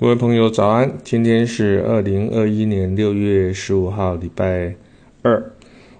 [0.00, 0.90] 各位朋友，早安！
[1.04, 4.74] 今天是二零二一年六月十五号，礼拜
[5.20, 5.52] 二。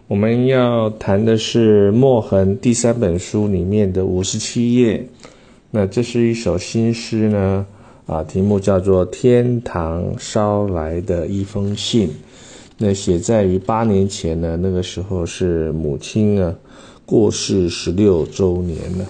[0.08, 5.06] 我们要谈的是墨痕第三本书里面的五十七页。
[5.70, 7.66] 那这是一首新诗呢，
[8.06, 12.08] 啊，题目叫做《天堂捎来的一封信》。
[12.78, 16.54] 那写在于八年前呢，那个时候是母亲啊
[17.04, 19.06] 过世十六周年了。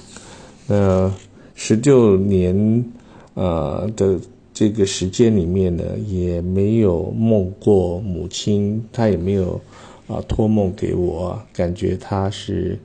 [0.67, 1.15] 那
[1.55, 2.85] 十六年
[3.35, 4.19] 啊的。
[4.53, 9.59] 这个时间里面呢，也没有梦过母亲，她也没有
[10.07, 12.79] 啊托梦给我，感觉她是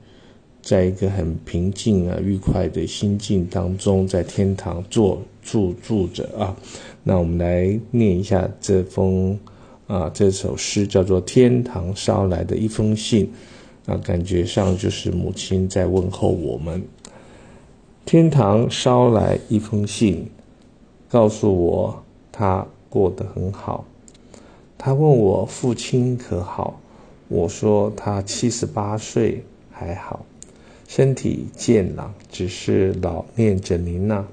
[0.62, 6.56] 在一个很平静啊、愉快的心境当中，在天堂坐住住着啊。
[7.02, 9.38] 那我们来念一下这封
[9.86, 13.30] 啊这首诗，叫做《天堂捎来的一封信》
[13.92, 16.82] 啊，感觉上就是母亲在问候我们。
[18.06, 20.26] 天堂捎来一封信。
[21.16, 23.86] 告诉我他过得很好。
[24.76, 26.78] 他问我父亲可好？
[27.28, 30.26] 我说他七十八岁还好，
[30.86, 34.26] 身体健朗，只是老念着您呐。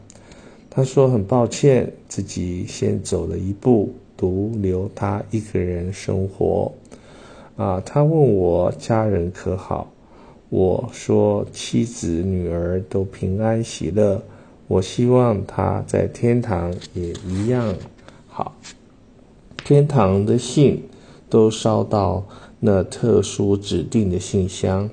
[0.70, 6.70] 他说很抱歉自己先走了一步，独留他一个人生活。
[7.56, 9.90] 啊，他问我家人可好？
[10.50, 14.22] 我说妻子女儿都平安喜乐。
[14.74, 17.76] 我希望他在天堂也一样
[18.28, 18.56] 好。
[19.64, 20.82] 天堂的信
[21.30, 22.26] 都烧到
[22.60, 24.90] 那特殊指定的信箱，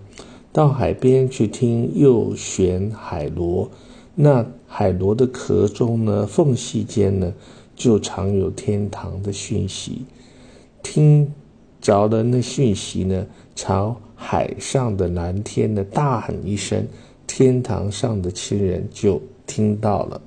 [0.53, 3.71] 到海边去听右旋海螺。
[4.15, 7.33] 那海螺的壳中呢，缝隙间呢，
[7.75, 10.05] 就藏有天堂的讯息。
[10.83, 11.33] 听
[11.81, 16.87] 着了那讯息呢，朝海上的蓝天呢大喊一声，
[17.27, 19.19] 天堂上的亲人就。
[19.51, 20.21] 听到了，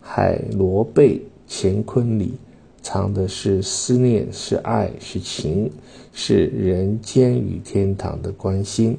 [0.00, 2.32] 海螺贝乾坤里
[2.80, 5.70] 藏的是思念，是爱，是情，
[6.14, 8.96] 是人间与天堂的关心。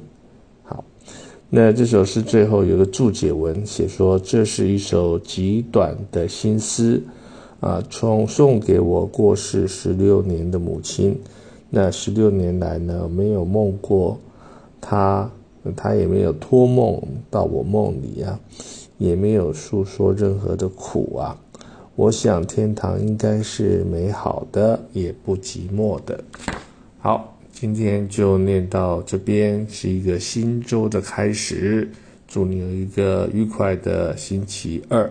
[0.62, 0.84] 好，
[1.48, 7.02] 那这首诗最后有个注解文，写说这是一首极短的心思，
[7.58, 11.18] 啊，从送给我过世十六年的母亲。
[11.70, 14.16] 那十六年来呢，没有梦过
[14.80, 15.28] 他，
[15.74, 18.38] 他也没有托梦到我梦里啊。
[19.00, 21.34] 也没有诉说任何的苦啊！
[21.96, 26.22] 我想天堂应该是美好的，也不寂寞的。
[26.98, 31.90] 好，今天就念到这边，是一个新周的开始。
[32.28, 35.10] 祝你有一个愉快的星期二。